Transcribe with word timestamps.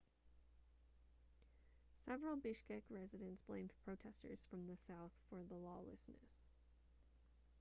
several 1.99 2.35
bishkek 2.35 2.81
residents 2.89 3.43
blamed 3.43 3.71
protesters 3.85 4.43
from 4.49 4.65
the 4.65 4.75
south 4.75 5.11
for 5.29 5.43
the 5.47 5.53
lawlessness 5.53 6.45